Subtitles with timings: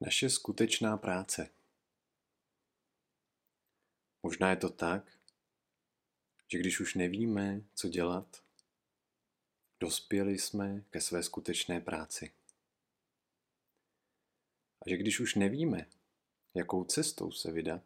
[0.00, 1.50] Naše skutečná práce.
[4.22, 5.18] Možná je to tak,
[6.52, 8.44] že když už nevíme, co dělat,
[9.80, 12.32] dospěli jsme ke své skutečné práci.
[14.80, 15.86] A že když už nevíme,
[16.54, 17.82] jakou cestou se vydat,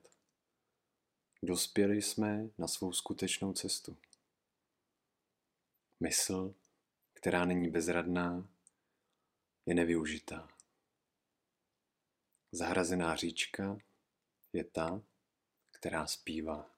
[1.43, 3.97] dospěli jsme na svou skutečnou cestu.
[6.01, 6.55] Mysl,
[7.13, 8.49] která není bezradná,
[9.67, 10.52] je nevyužitá.
[12.55, 13.79] Zahrazená říčka
[14.53, 15.03] je ta,
[15.71, 16.71] která zpívá.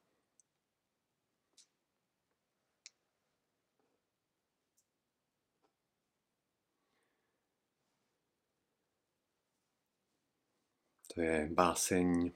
[11.15, 12.33] To je báseň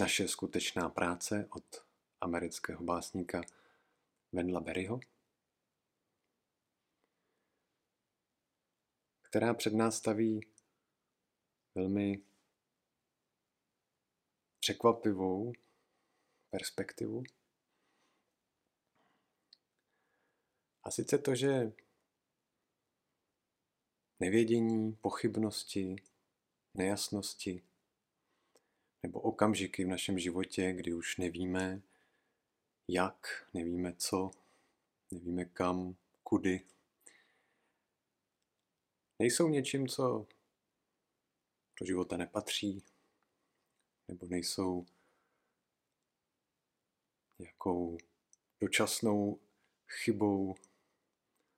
[0.00, 1.84] Naše skutečná práce od
[2.20, 3.42] amerického básníka
[4.32, 5.00] Vendla Berryho,
[9.22, 10.40] která před nás staví
[11.74, 12.22] velmi
[14.66, 15.52] překvapivou
[16.50, 17.22] perspektivu.
[20.82, 21.72] A sice to, že
[24.20, 25.96] nevědění, pochybnosti,
[26.74, 27.62] nejasnosti
[29.02, 31.82] nebo okamžiky v našem životě, kdy už nevíme,
[32.88, 34.30] jak, nevíme co,
[35.10, 36.66] nevíme kam, kudy,
[39.18, 40.26] nejsou něčím, co
[41.80, 42.82] do života nepatří,
[44.08, 44.86] nebo nejsou
[47.38, 47.98] nějakou
[48.60, 49.40] dočasnou
[49.88, 50.54] chybou,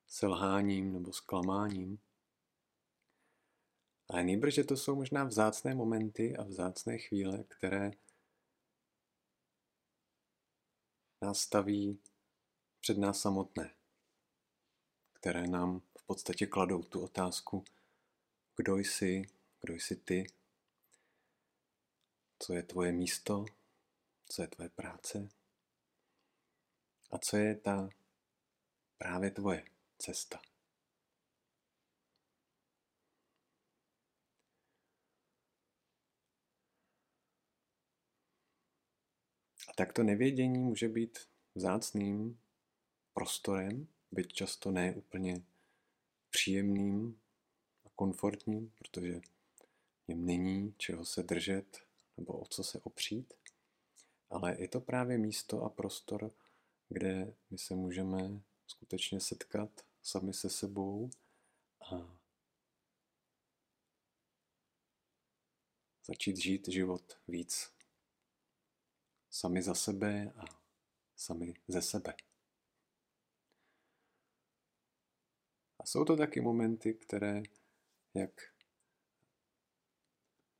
[0.06, 1.98] selháním nebo zklamáním.
[4.08, 7.90] Ale nejbrž, že to jsou možná vzácné momenty a vzácné chvíle, které
[11.22, 12.00] nás staví
[12.80, 13.74] před nás samotné,
[15.12, 17.64] které nám v podstatě kladou tu otázku,
[18.56, 19.22] kdo jsi,
[19.60, 20.26] kdo jsi ty,
[22.38, 23.44] co je tvoje místo,
[24.28, 25.28] co je tvoje práce
[27.10, 27.88] a co je ta
[28.98, 29.64] právě tvoje
[29.98, 30.40] cesta.
[39.68, 41.18] A tak to nevědění může být
[41.54, 42.40] vzácným
[43.12, 45.42] prostorem, byť často ne úplně
[46.30, 47.20] příjemným
[47.84, 49.20] a komfortním, protože
[50.08, 51.87] něm není čeho se držet,
[52.18, 53.34] nebo o co se opřít,
[54.30, 56.30] ale je to právě místo a prostor,
[56.88, 59.70] kde my se můžeme skutečně setkat
[60.02, 61.10] sami se sebou
[61.80, 62.18] a
[66.06, 67.72] začít žít život víc
[69.30, 70.44] sami za sebe a
[71.16, 72.14] sami ze sebe.
[75.78, 77.42] A jsou to taky momenty, které,
[78.14, 78.30] jak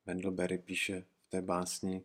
[0.05, 2.03] Wendell Berry píše té básni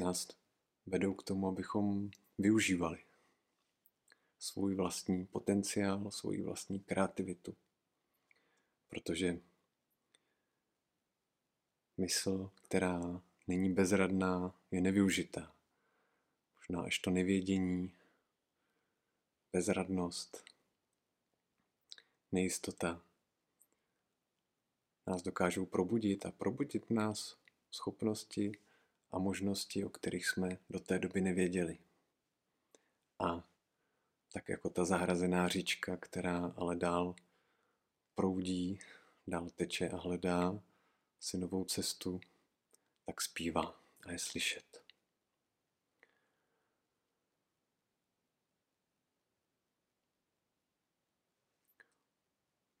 [0.00, 0.28] nás
[0.86, 3.04] vedou k tomu, abychom využívali
[4.38, 7.56] svůj vlastní potenciál, svou vlastní kreativitu.
[8.88, 9.40] Protože
[11.96, 15.54] mysl, která není bezradná, je nevyužitá.
[16.56, 17.92] Možná až to nevědění,
[19.52, 20.44] bezradnost,
[22.32, 23.07] nejistota
[25.08, 27.38] nás dokážou probudit a probudit nás
[27.70, 28.52] schopnosti
[29.10, 31.78] a možnosti, o kterých jsme do té doby nevěděli.
[33.18, 33.48] A
[34.32, 37.14] tak jako ta zahrazená říčka, která ale dál
[38.14, 38.78] proudí,
[39.26, 40.62] dál teče a hledá
[41.20, 42.20] si novou cestu,
[43.06, 44.84] tak zpívá a je slyšet.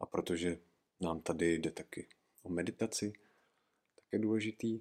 [0.00, 0.58] A protože
[1.00, 2.17] nám tady jde taky
[2.48, 3.12] o meditaci,
[3.94, 4.80] tak je důležitý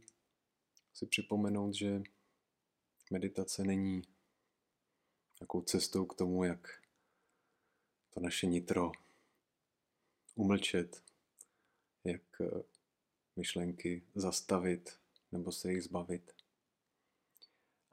[0.94, 2.02] si připomenout, že
[3.12, 4.02] meditace není
[5.40, 6.82] takovou cestou k tomu, jak
[8.14, 8.92] to naše nitro
[10.36, 11.04] umlčet,
[12.04, 12.64] jak eh,
[13.36, 15.00] myšlenky zastavit
[15.32, 16.36] nebo se jich zbavit.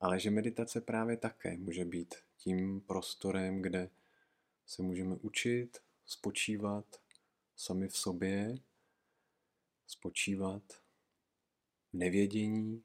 [0.00, 3.91] Ale že meditace právě také může být tím prostorem, kde
[4.67, 7.00] se můžeme učit, spočívat
[7.56, 8.59] sami v sobě
[9.86, 10.72] spočívat
[11.92, 12.84] v nevědění,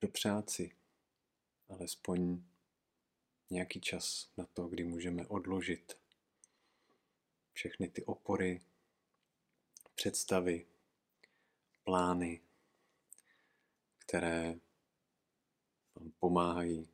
[0.00, 0.76] dopřát si
[1.68, 2.42] alespoň
[3.50, 5.98] nějaký čas na to, kdy můžeme odložit
[7.52, 8.60] všechny ty opory,
[9.94, 10.66] představy,
[11.84, 12.40] plány,
[13.98, 14.60] které
[15.96, 16.88] nám pomáhají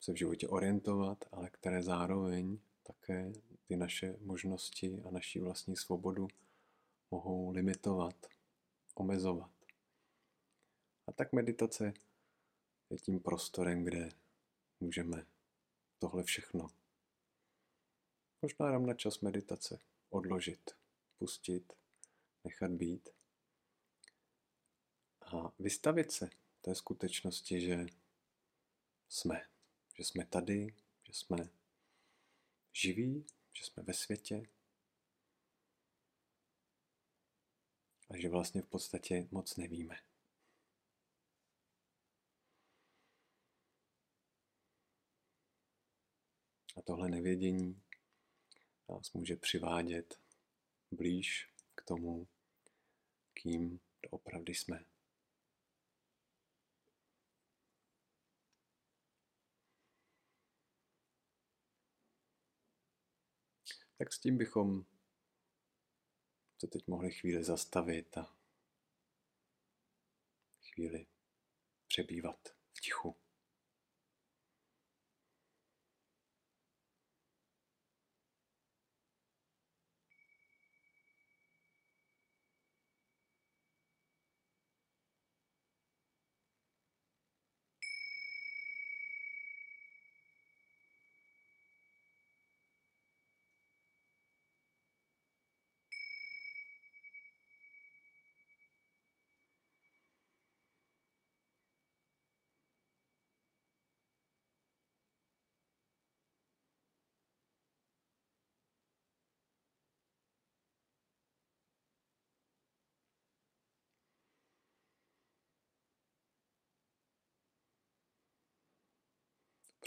[0.00, 3.32] se v životě orientovat, ale které zároveň také
[3.72, 6.28] ty naše možnosti a naši vlastní svobodu
[7.10, 8.26] mohou limitovat,
[8.94, 9.50] omezovat.
[11.06, 11.92] A tak meditace
[12.90, 14.08] je tím prostorem, kde
[14.80, 15.26] můžeme
[15.98, 16.70] tohle všechno.
[18.42, 19.78] Možná jenom na čas meditace
[20.10, 20.70] odložit,
[21.18, 21.72] pustit,
[22.44, 23.08] nechat být.
[25.20, 26.30] A vystavit se
[26.60, 27.86] té skutečnosti, že
[29.08, 29.46] jsme,
[29.94, 31.50] že jsme tady, že jsme
[32.72, 34.46] živí, že jsme ve světě
[38.10, 39.96] a že vlastně v podstatě moc nevíme.
[46.76, 47.82] A tohle nevědění
[48.88, 50.20] nás může přivádět
[50.90, 52.28] blíž k tomu,
[53.34, 54.91] kým opravdu jsme.
[64.02, 64.84] Tak s tím bychom
[66.58, 68.36] se teď mohli chvíli zastavit a
[70.72, 71.06] chvíli
[71.86, 73.21] přebývat v tichu.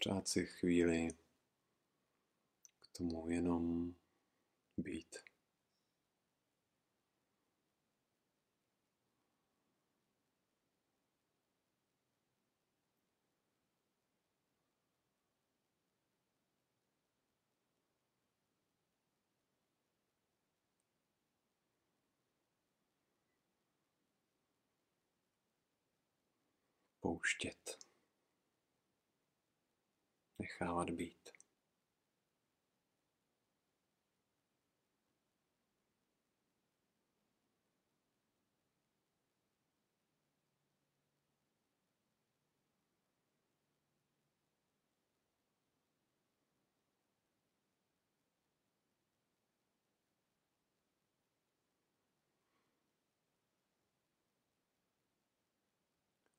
[0.06, 1.08] Přát si chvíli
[2.82, 3.96] k tomu jenom
[4.78, 5.16] být.
[27.00, 27.86] pouštět
[30.40, 31.30] nechávat být.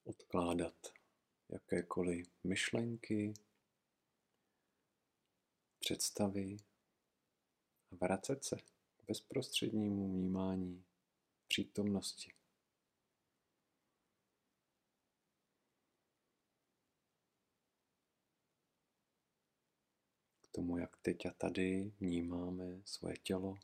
[0.07, 0.93] odkládat
[1.49, 3.35] jakékoliv myšlenky,
[5.87, 6.57] představy
[7.93, 8.57] a vracet se
[8.97, 10.85] k bezprostřednímu vnímání
[11.49, 12.33] přítomnosti.
[20.41, 23.55] K tomu, jak teď a tady vnímáme svoje tělo,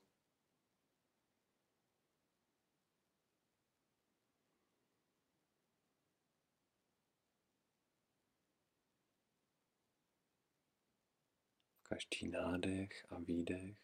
[11.92, 13.76] každý nádech a výdech.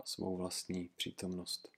[0.00, 1.77] A svou vlastní přítomnost.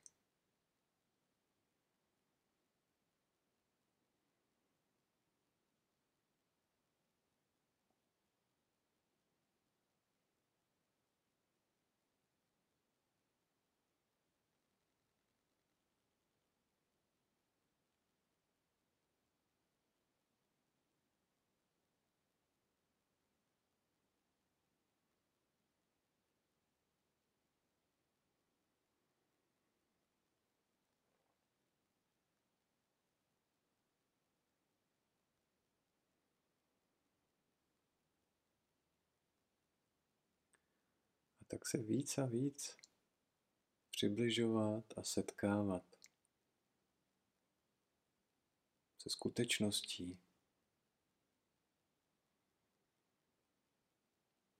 [41.51, 42.77] Tak se víc a víc
[43.89, 45.85] přibližovat a setkávat
[48.97, 50.19] se skutečností,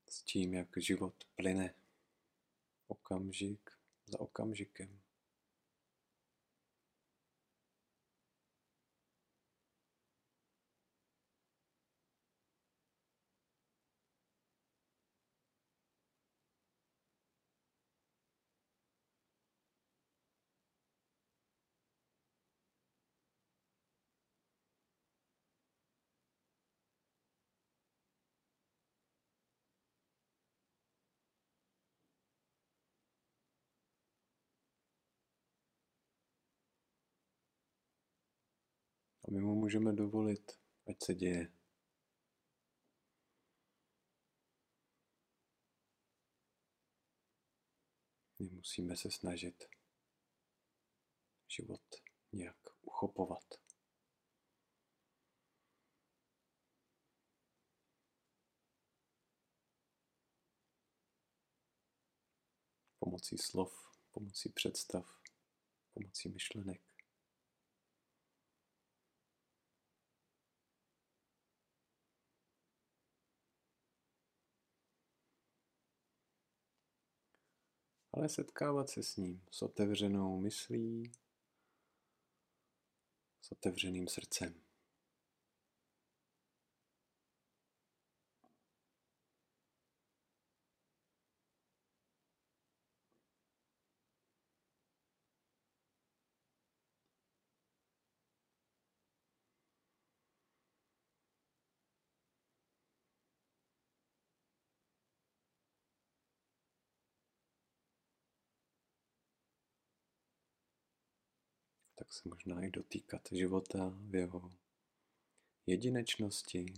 [0.10, 1.76] s tím, jak život plyne
[2.88, 3.70] okamžik
[4.06, 5.02] za okamžikem.
[39.32, 40.52] My mu můžeme dovolit,
[40.88, 41.54] ať se děje.
[48.40, 49.64] Nemusíme se snažit
[51.48, 51.82] život
[52.32, 53.44] nějak uchopovat.
[63.00, 63.74] Pomocí slov,
[64.12, 65.22] pomocí představ,
[65.94, 66.91] pomocí myšlenek.
[78.22, 81.12] Ale setkávat se s ním s otevřenou myslí,
[83.42, 84.71] s otevřeným srdcem.
[112.02, 114.52] Tak se možná i dotýkat života v jeho
[115.66, 116.74] jedinečnosti,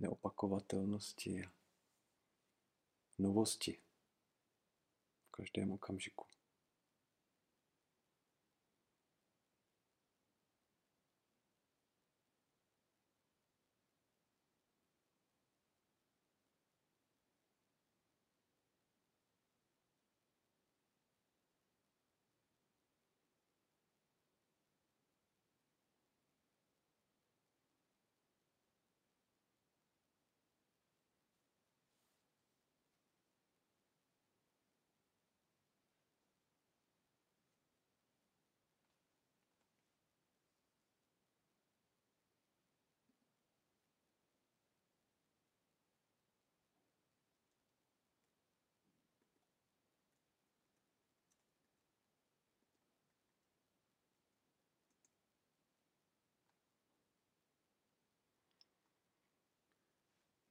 [0.00, 1.52] neopakovatelnosti a
[3.18, 3.78] novosti
[5.28, 6.26] v každém okamžiku.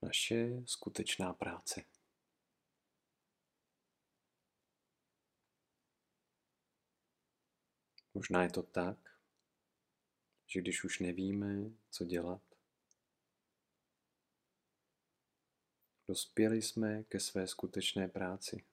[0.05, 1.83] Naše skutečná práce.
[8.13, 8.97] Možná je to tak,
[10.47, 12.41] že když už nevíme, co dělat,
[16.07, 18.65] dospěli jsme ke své skutečné práci.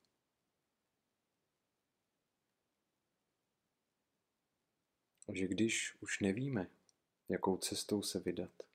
[5.29, 6.71] A že když už nevíme,
[7.29, 8.72] jakou cestou se vydat,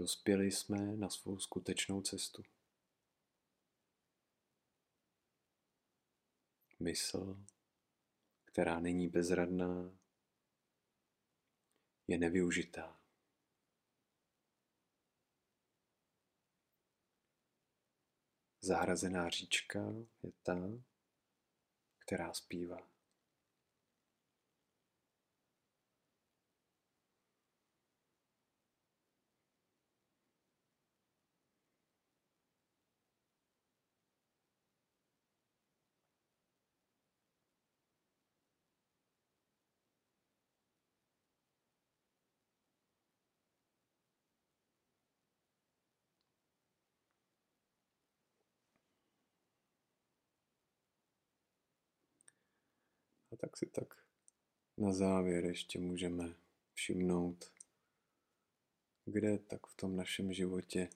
[0.00, 2.42] Dospěli jsme na svou skutečnou cestu.
[6.78, 7.44] Mysl,
[8.44, 9.98] která není bezradná,
[12.08, 13.00] je nevyužitá.
[18.60, 19.80] Zahrazená říčka
[20.22, 20.56] je ta,
[21.98, 22.99] která zpívá.
[53.40, 54.04] Tak si tak
[54.76, 56.36] na závěr ještě můžeme
[56.74, 57.52] všimnout,
[59.04, 60.88] kde tak v tom našem životě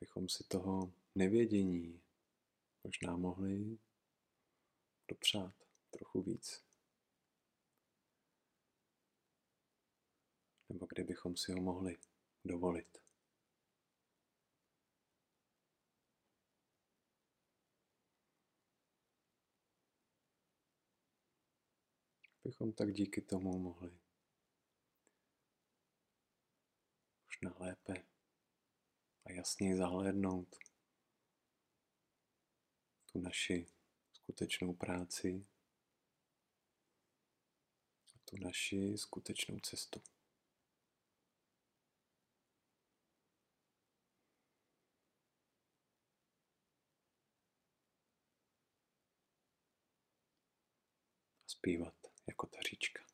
[0.00, 2.02] bychom si toho nevědění
[2.84, 3.78] možná mohli
[5.08, 5.54] dopřát
[5.90, 6.64] trochu víc.
[10.68, 11.98] Nebo kde bychom si ho mohli
[12.44, 13.09] dovolit.
[22.50, 23.98] Bychom tak díky tomu mohli
[27.26, 28.06] možná lépe
[29.24, 30.56] a jasněji zahlédnout
[33.12, 33.66] tu naši
[34.12, 35.46] skutečnou práci
[38.14, 40.02] a tu naši skutečnou cestu.
[51.46, 51.99] zpívat
[52.30, 53.09] jako ta říčka.